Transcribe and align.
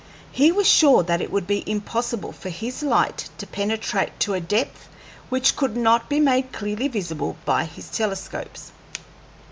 He 0.31 0.51
was 0.51 0.65
sure 0.67 1.03
that 1.03 1.21
it 1.21 1.31
would 1.31 1.45
be 1.45 1.63
impossible 1.69 2.31
for 2.31 2.49
his 2.49 2.81
light 2.81 3.29
to 3.37 3.45
penetrate 3.45 4.19
to 4.21 4.33
a 4.33 4.39
depth 4.41 4.87
which 5.29 5.55
could 5.55 5.77
not 5.77 6.09
be 6.09 6.19
made 6.19 6.51
clearly 6.51 6.87
visible 6.87 7.37
by 7.45 7.65
his 7.65 7.87
telescopes. 7.91 8.71